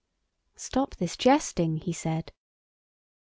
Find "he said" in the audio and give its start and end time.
1.77-2.33